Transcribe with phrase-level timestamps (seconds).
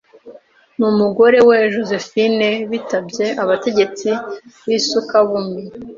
[0.77, 4.09] n umugore we Josephine bitabye abategetsi
[4.67, 5.61] b i Sukabumi